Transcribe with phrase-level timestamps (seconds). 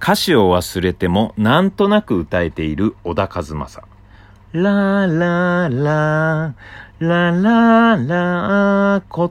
[0.00, 3.82] 歌詞を忘れてもなんとなく歌えている小田和正。
[4.52, 6.54] ラララ、
[6.98, 9.24] ラララ、言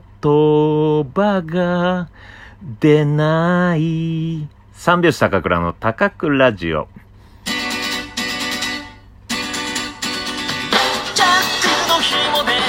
[1.12, 2.08] 葉が
[2.80, 4.46] 出ない。
[4.72, 6.86] 三拍子高倉の高倉ジオ。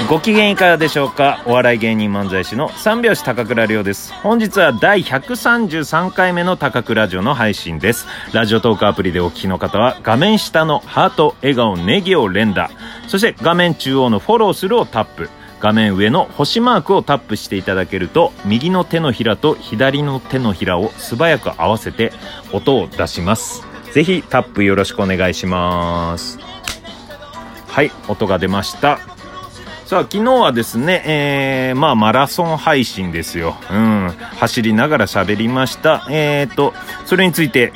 [0.10, 1.44] ご機嫌いかがでしょうか？
[1.46, 4.12] お笑い芸人漫才師の三拍子高倉涼です。
[4.12, 8.08] 本日は第133回目の高倉ラジオの配信です。
[8.34, 12.72] ラジオトークアプリでお聞きの方は画面下のハート、笑顔、ネギを連打。
[13.08, 15.30] そして画面中央のフォローするをタップ。
[15.59, 22.13] 画面上の星マークをタップしていただけると右の手のひらと左の手のひらを素早く合わせて
[22.52, 23.63] 音を出します。
[23.94, 26.40] ぜひタップよろしくお願いします。
[27.68, 28.99] はい、音が出ました。
[29.89, 33.55] さあ、昨日はですね、えー、まあ、マラソン配信ですよ。
[33.71, 34.15] うん。
[34.38, 36.05] 走りながら喋りました。
[36.12, 36.75] えーと、
[37.07, 37.73] それについて、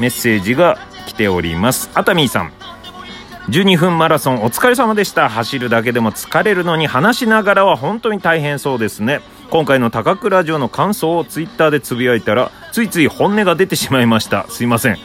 [0.00, 1.92] メッセージが来ております。
[1.94, 2.52] 熱海さん。
[3.50, 5.28] 12分マラソンお疲れ様でした。
[5.28, 9.20] 走るだけでも疲れるのに話しながらは本当に大変そうですね。
[9.48, 14.48] 今回の高倉ラジオの感想をツイッターでつぶやいたら、ついつい本音が出てしまいました。
[14.48, 14.98] すいません。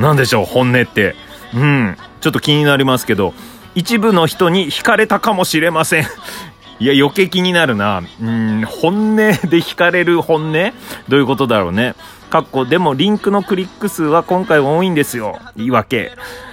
[0.00, 1.14] なんでしょう、本音って。
[1.54, 1.96] うん。
[2.20, 3.34] ちょっと気になりますけど、
[3.80, 6.04] 一部の人に惹かれたかもしれません。
[6.80, 8.02] いや、余計気になるな。
[8.20, 10.72] うん、本音で惹かれる本音？
[11.08, 11.94] どういうことだろうね。
[12.28, 15.38] かっこ、でもリンクのクリック数は今回多いんですよ。
[15.56, 16.12] 言い訳。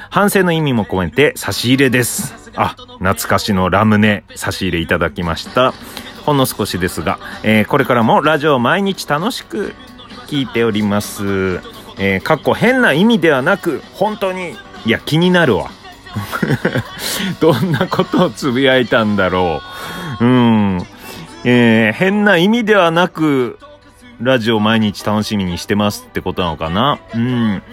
[0.09, 2.33] 反省の意味も込めて差し入れです。
[2.55, 5.73] あ、懐かしのラムネ差し入れいただきました。
[6.25, 9.73] ほんの少しですが、えーこれからもラジオを毎日楽しく
[10.28, 11.59] 聞いております。
[11.98, 14.55] えーかっこ変な意味ではなく、本当に、
[14.86, 15.72] いや、気になるわ。
[17.39, 19.61] どんなことをつぶやいたんだろ
[20.22, 20.25] う。
[20.25, 20.88] うん。
[21.44, 23.59] えー変な意味ではなく、
[24.22, 26.99] ラジオ毎日楽しみにしてますってことなのかな。
[27.14, 27.64] うん。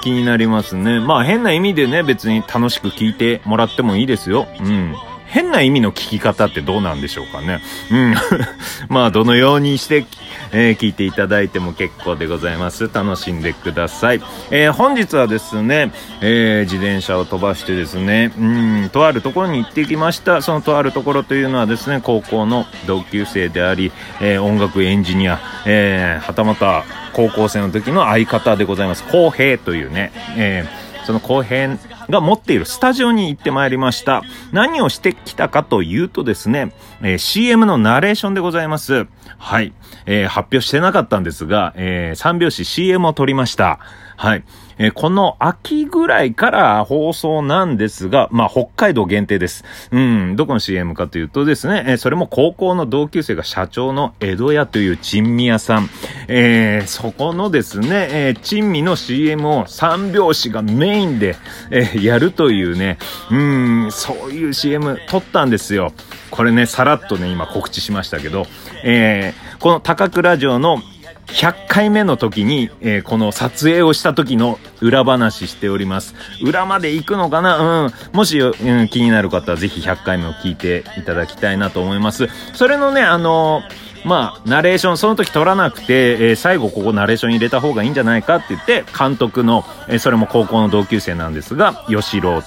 [0.00, 1.00] 気になりますね。
[1.00, 4.46] まあ変な意味でね、別に楽しく聞いてもらってもいいですよ。
[4.60, 4.94] うん。
[5.26, 7.60] 変な意味の聞き方ってどうなんでしょうかね。
[7.90, 8.14] うん。
[8.88, 10.06] まあどのようにして、
[10.52, 12.90] えー聞いていただいても結構でございます。
[12.92, 14.20] 楽しんでください。
[14.50, 20.42] えー本日はですね、えー自転車を飛ばしてですね、うん、とあるところに行ってきました。
[20.42, 29.04] そのとあるところというのはですね、高校の同級生であり、え音楽エンジニア、えはたまた高校生の時の相方でございます。
[29.04, 31.78] 浩平というね、えーその浩平
[32.10, 34.22] が持っているスタジオに行ってまいりました。
[34.52, 36.72] 何をしてきたかというとですね、
[37.02, 39.06] えー CM のナレーションでございます。
[39.38, 39.72] はい。
[40.06, 43.78] えー発表してなかったんですが、えー三拍子 CM を撮りました。
[44.16, 44.44] はい。
[44.78, 49.64] えーこの秋ぐらいから放送なんですが、まあ、北海道限定です。
[49.90, 55.88] うん、どこの CM かというとですね、えーそれも高校の同級生が社長の江戸屋という珍味屋さん。
[56.28, 61.36] えーそこのですね、えー珍味の CM を三拍子がメインで、
[61.70, 62.98] えーやるというね、
[63.30, 65.92] うん、そういう CM 撮ったんですよ。
[66.30, 68.46] これね、さらっとね、今告知しましたけど、
[68.84, 70.82] えーこの高倉城の
[71.26, 76.14] 100回目の時に、えーこの撮影をした時の裏話しております。
[76.42, 77.84] 裏まで行くのかな？
[77.84, 77.92] うん。
[78.12, 82.28] もし、うん、気になる方はぜひ100回目を聞いていただきたいなと思います。
[82.54, 92.42] それのね、あのーまあ、ナレーション、その時撮らなくて、えー最後ここナレーション入れた方がいいんじゃないかって言って、監督の、えそれも高校の同級生なんですが、吉郎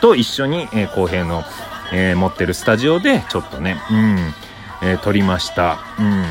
[0.00, 1.44] と一緒に、えー、公平の、
[1.92, 4.34] え持ってるスタジオで、ちょっとね、うん、
[4.82, 5.78] え撮りました。
[5.98, 6.24] うん。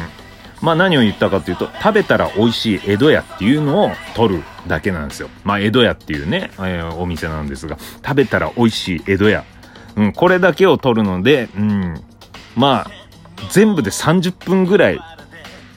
[0.62, 5.30] まあ何を言ったかというと、食べたら美味しい江戸屋っていうのを取るだけなんですよ。
[5.44, 9.46] まあ江戸屋っていうね、えーお店なんですが、食べたら美味しい江戸屋。
[9.96, 12.02] うん、これだけを取るので、うん、
[12.56, 12.92] まあ、
[13.52, 15.00] 全部で30分ぐらい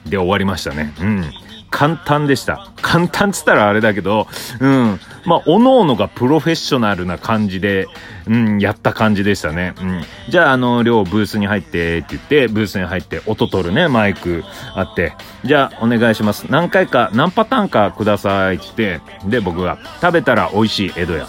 [0.06, 0.92] で終わりましたね。
[1.00, 1.32] うん。
[1.70, 2.68] 簡単でした。
[2.82, 4.26] 簡単っつったらあれだけど、
[4.60, 5.00] うん。
[5.24, 7.86] まあ、おのおのがプロフェッショナルな感じで、
[8.26, 9.74] うん、やった感じでしたね。
[9.80, 10.02] うん。
[10.28, 14.44] じゃあ、あの、両ブースに入ってって言って、ブースに入って音取るね、マイク
[14.74, 15.14] あって、
[15.44, 16.46] じゃあ、お願いします。
[16.50, 21.26] 何回か、何パターンかくださいって言って、で、僕が、食べたら美味しい江戸屋。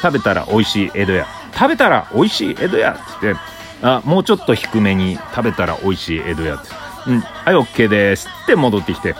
[0.00, 1.26] 食べたら美味しい江戸屋。
[1.54, 3.40] 食べたら美味しい江戸屋って言って、
[3.82, 6.68] あ、もうちょっと低めに食べたら美味しい江戸屋って。
[7.08, 9.14] うん、はい、OK ですって戻ってきて。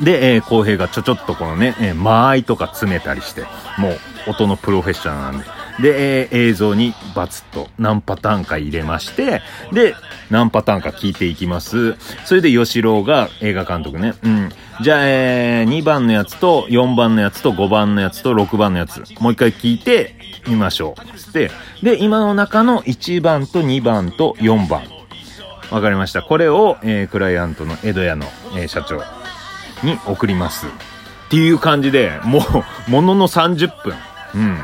[0.00, 3.42] で、えー、公平がちょちょっとこのね、えー間合いとか詰めたりして、
[3.78, 3.98] もう
[4.30, 5.44] 音のプロフェッショナルなんで。
[5.80, 9.42] で、えー映像にバツッと何パターンか入れまして、
[9.72, 9.94] で、
[10.30, 11.96] 何パターンか聞いていきます。
[12.24, 14.14] それで吉郎が映画監督ね。
[14.22, 14.48] うん。
[14.80, 20.14] じゃあ、えー、2番のやつと4番のやつと5番のやつと6番のやつ、もう一回聞いて
[20.48, 21.18] みましょう。
[21.18, 21.50] つって、
[21.82, 24.82] で、今の中の1番と2番と4番。
[25.70, 26.22] わかりました。
[26.22, 29.02] これを、えークライアントの江戸屋の、えー社長
[29.82, 30.66] に送ります。
[30.66, 30.70] っ
[31.30, 32.40] ていう感じで、も
[32.88, 33.94] う、ものの30分。
[34.34, 34.58] うん。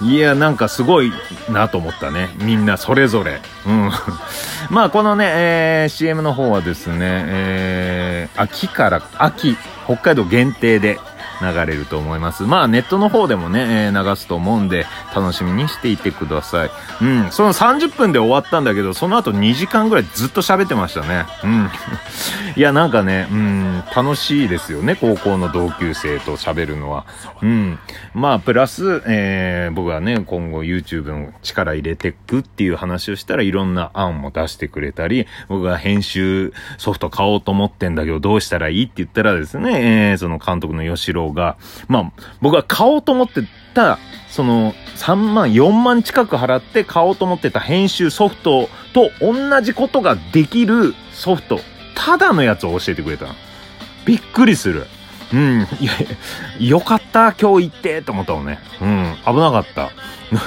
[0.00, 1.12] いや、なんかすごい
[1.50, 2.30] なと思ったね。
[2.38, 3.40] みんなそれぞれ。
[3.66, 3.90] うん。
[4.70, 10.98] まあ、このね、えー、CM の方はですね、えー、秋から、秋、北海道限定で、
[11.40, 12.44] 流れると思います。
[12.44, 16.70] まあネットの方でもね、えー、流すと思うんで、楽しみにしていてください。
[17.00, 21.26] うん、その30分で終わったんだけど、その後2時間ぐらいずっと喋ってましたね。
[21.44, 21.70] うん。
[22.56, 27.06] いや、なんかね、うん、楽しいですよね、高校の同級生と喋るのは。
[27.42, 27.78] うん。
[28.14, 41.56] まあ、プラス、えー、僕はね、今後 YouTube の力入れてくっていう話をしたらいろんな案も出してくれたり、僕が編集ソフト買おうと思ってんだけど、どうしたらいいって言ったらですね、えー、その監督の吉郎が、
[41.88, 43.42] まあ、僕は買おうと思って
[43.74, 43.98] た、
[44.28, 51.60] その、3万、4万近く払って買おうと思ってた編集ソフトと同じことができるソフト、
[51.94, 53.34] ただのやつを教えてくれたの。
[54.04, 54.86] びっくりする。
[55.32, 55.68] うん。
[55.80, 55.92] いや、
[56.58, 58.58] よかった、今日行って、と思ったもんね。
[58.80, 59.16] うん。
[59.26, 59.90] 危なかった。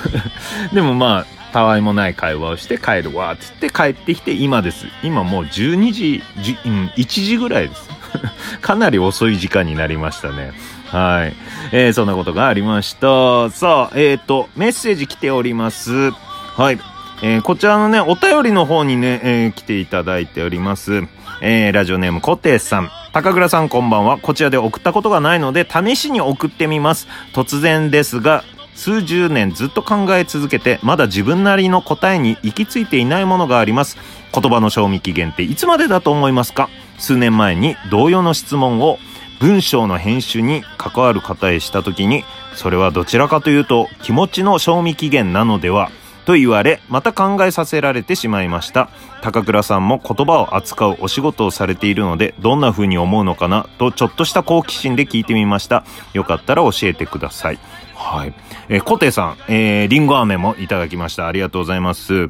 [0.74, 4.88] でもまあ、たわいもない会話をして帰るわ、つって帰ってきて今です。
[5.04, 6.24] 今もう12時、
[6.66, 7.90] うん、1時ぐらいです。
[8.62, 10.54] かなり遅い時間になりましたね。
[10.88, 11.34] はい。
[11.72, 13.50] えー、そんなことがありました。
[13.50, 16.12] さあ、えっ、ー、と、メッセージ来ております。
[16.12, 16.80] はい。
[17.24, 21.04] えー、こちらのね、お便りの方にね、えー、来ていただいております。
[21.42, 22.92] えー、ラジオネーム、コテさん。
[23.14, 24.18] 高倉さんこんばんは。
[24.18, 27.08] こちらで送ったことがないので、試しに送ってみます。
[27.34, 28.44] 突然ですが、
[28.76, 33.98] 数十年ずっと考え続けて、まだ自分なりの答えに行き着いていないものがあります。
[34.34, 36.70] 言葉の賞味期限っていつまでだと思いますか？
[37.02, 39.00] 数年前に同様の質問を
[39.40, 42.24] 文章の編集に関わる方へした時に、
[42.56, 45.90] それはどちらかというと気持ちの賞味期限なのでは
[46.26, 48.90] と言われ、また考えさせられてしまいました。
[49.22, 55.84] 高倉さんも言葉を扱うお仕事をされているので、どんな風に思うのかなと、ちょっとした好奇心で聞いてみました。
[56.14, 57.60] よかったら教えてください。
[57.96, 58.34] はい。
[58.70, 61.28] えー、コテさん、えー、リンゴ飴もいただきました。
[61.28, 62.30] ありがとうございます。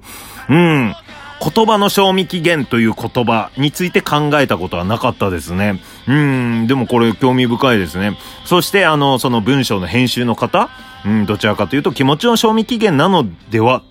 [0.50, 0.96] うん。
[1.42, 5.82] 言葉の賞味期限という言葉について考えたことはなかったですね。
[6.08, 8.16] うん、でもこれ興味深いですね。
[8.46, 10.70] そして、あの、その文章の編集の方、
[11.04, 13.82] うん、どちらかというと気持ちの賞味期限なのでは、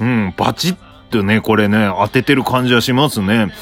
[0.00, 0.76] うん、バチッ
[1.10, 3.52] とね、これね、当ててる感じはしますね。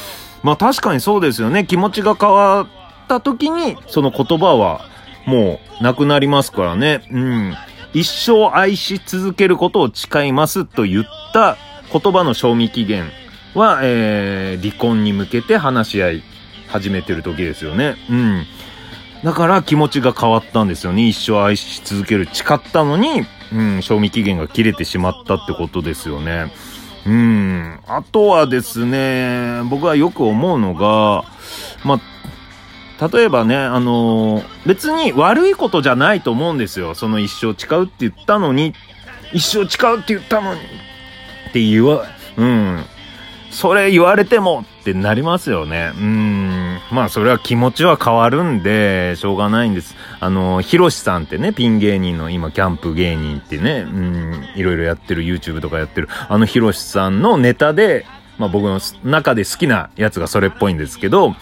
[0.41, 1.65] まあ確かにそうですよね。
[1.65, 2.67] 気持ちが変わっ
[3.07, 4.81] た時に、その言葉は
[5.27, 7.03] もうなくなりますからね。
[7.11, 7.55] うん。
[7.93, 11.57] 一生愛し続けることを誓いますと言った
[11.93, 13.09] 言葉の賞味期限
[13.55, 16.23] は、えー、離婚に向けて話し合い
[16.67, 17.95] 始めてる時ですよね。
[18.09, 18.45] うん。
[19.23, 21.07] だから気持ちが変わったんですよね。
[21.07, 26.51] 一生愛し続ける誓ったのに、うん、賞味期限が切れてしまったってことですよね。
[27.07, 27.79] うん。
[27.87, 31.23] あとはですね、僕はよく思うのが、
[31.83, 36.95] まあ、例えばね、あのー、別に悪いことじゃないと思うんですよ。
[36.95, 38.73] その一生誓うって言ったのに、
[39.33, 40.59] 一生誓うって言ったのに、
[41.49, 42.05] って言わ、
[42.37, 42.85] うん。
[43.55, 45.93] それ言われてもってなりますよね。
[45.97, 46.79] うん。
[46.91, 49.95] まあそれは気持ちは変わるんで、しょうがないんです。
[50.19, 58.05] あの、ヒロシさんってね、ピン芸人の今キャンプ芸人ってね、うん、いろいろやってる YouTube とかやってる、あのヒロシさんのネタで、
[58.37, 61.33] まあ僕の中で好きなやつがそれっぽいんですけど、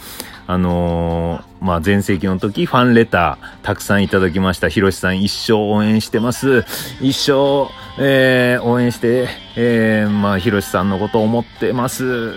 [0.46, 4.68] あのー、まあ、前世紀の時、ファンレター、たくさんいただきました。
[4.68, 6.66] ひろしさん、一生応援してます。
[7.02, 12.34] 一生、えー、応援して、えー、まあ、ひろしさんのことを思ってます。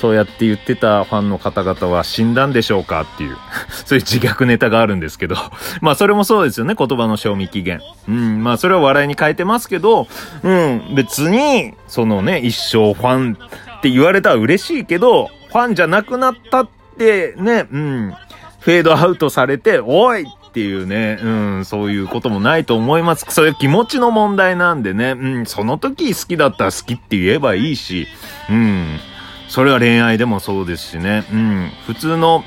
[0.00, 3.36] そうやって言ってたファンの方々は死んだんでしょうかっていう、
[3.84, 5.36] そういう自虐ネタがあるんですけど。
[5.82, 7.82] まあそれもそうですよね、言葉の賞味期限。
[8.08, 10.08] うん、まあそれは笑いに変えてますけど、
[10.42, 13.36] うん、別に、そのね、一生ファン
[13.78, 18.14] って言われたら嬉しいけど、ファンじゃなくなったって、ね、うん、
[18.60, 23.24] フェードアウトされて、おいっていうね、うん、そういうこともないと思います。
[23.30, 28.06] それ気持ちの問題なんでね、うん、その時好きだったら好きって言えばいいし、
[28.48, 28.98] うん、
[29.48, 32.44] それは恋愛でもそうですしね、うん、普通の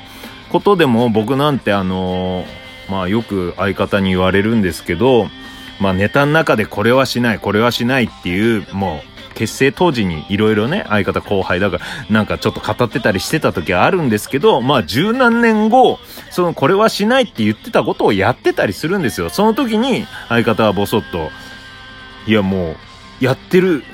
[0.50, 2.44] ことでも僕なんてあの
[2.88, 5.28] まあよく相方に言われるんですけど、
[5.80, 15.98] まあネタの中でこれはしない、これはしないっていう、もう、結成当時にいろいろね、相方後輩だから、なんかちょっと語ってたりしてた時はあるんですけど、まあ十何年後、
[16.30, 19.30] そのこれはしないって言ってたことをやってたりするんですよ。
[19.30, 21.30] その時に相方はボソッと、
[22.26, 22.76] いやもう、
[23.24, 23.84] やってる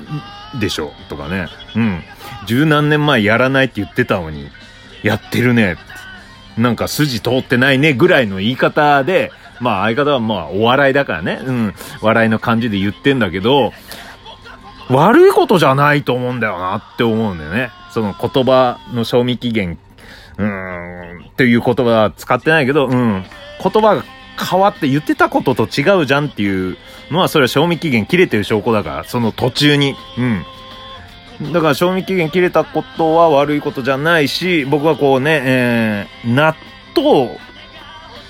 [0.58, 1.48] でしょ、とかね。
[1.74, 2.02] うん。
[2.46, 4.48] 十何年前やらないって言ってたのに、
[5.02, 5.76] やってるね。
[6.58, 13.72] なんか筋通ってないね、ぐらいの言い方で、まあ相方はまあお笑いだからね、うん、笑いの感じで言ってんだけど、
[14.90, 17.70] 悪いことじゃないと思うんだよなって思うんだよね。
[17.92, 19.78] その言葉の賞味期限、
[20.36, 23.24] うーん、っていう言葉は使ってないけど、うん。
[23.62, 24.04] 言葉が
[24.38, 26.76] 変わって言ってたことと違うじゃんっていう
[27.10, 29.94] のは、それは賞味期限切れてる証拠だから、その途中に。
[30.18, 31.52] うん。
[31.52, 36.54] だから賞味期限切れたことは悪いことじゃないし、僕はこうね、えー、納
[36.96, 37.38] 豆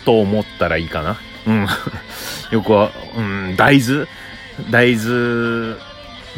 [0.04, 1.16] と思ったらいいかな。
[1.46, 1.66] うん。
[2.52, 4.06] よくは、うん、大豆？
[4.70, 5.76] 大豆、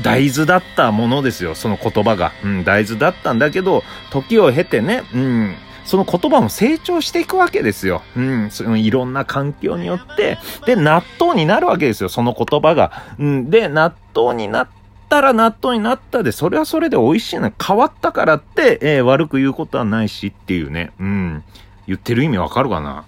[0.02, 2.32] 大豆だったものですよ、その言葉が。
[2.44, 5.54] うん、大豆だったんだけど、時を経てね、うん、
[5.84, 8.02] その言葉も成長していくわけですよ。
[8.16, 12.92] うん、そのいろんな環境によって、で、納豆になるわけですよ、その言葉が。
[13.18, 14.82] うん、で、納豆になって、
[15.12, 17.52] たら納豆になったで、それはそれで美味しいな。
[17.62, 20.90] 変わったからって、えー、悪く言うことはないしっていうね。
[20.98, 21.44] うん。
[21.86, 23.04] 言ってる意味わかるかな？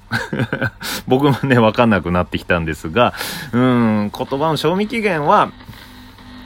[1.09, 3.15] 僕もね、わかんなくなってきたんですが、
[3.53, 5.51] うん、言葉の賞味期限は、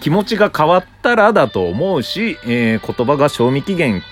[0.00, 4.02] 気持ちが変わったらだと思うし、えー、言葉が賞味期限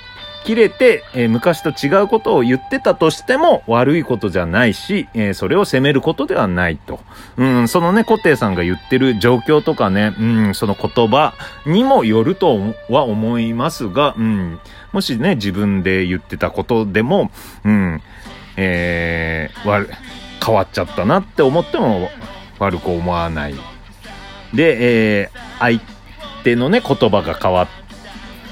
[0.46, 7.00] 切れて、えー、昔と違うことを言ってたとしても悪いことじゃないし、えー、それを責めることではないと。
[7.36, 11.34] うん、そのね、固定さんが言ってる状況とかね、うん、その言葉
[11.66, 14.60] にもよるとは思いますが、うん、
[14.92, 17.32] もしね、自分で言ってたことでも、
[17.64, 18.00] うん、
[18.56, 19.90] えー、悪、
[20.44, 22.08] 変わっちゃったなって思っても
[22.60, 23.54] 悪く思わない。
[24.54, 25.80] で、えー、相
[26.44, 27.68] 手のね、言葉が変わっ、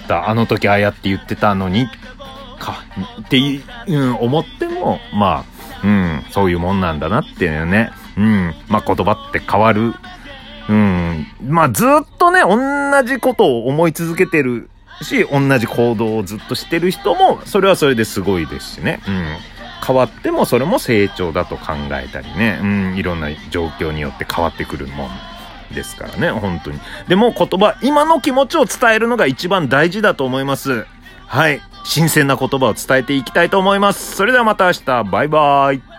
[0.06, 1.88] たあの時ああやって言ってたのに
[2.58, 2.84] か
[3.20, 3.38] って、
[3.88, 5.44] うん、思ってもま
[5.82, 9.94] あ、うん、そういうもんなんだなっていうね、うん、まあ言葉って変わる。
[10.68, 11.26] うん。
[11.46, 14.70] まあずっとね、同じことを思い続けてる
[15.02, 19.00] し、同じ行動をずっとしてる人も、それはそれですごいですしね。
[19.06, 19.24] うん。
[19.86, 22.58] 変わってもそれも成長だと考えたりね。
[22.62, 22.96] うん。
[22.96, 25.10] いろんな状況によって変わってくるもん
[25.74, 26.78] ですからね、本当に。
[27.08, 30.86] でも言葉、今の気持ちを伝えるのが一番大事だと思います。
[31.26, 31.60] はい。
[31.84, 34.16] 新鮮な言葉を伝えていきたいと思います。
[34.16, 35.93] それではまた明日、バイバーイ。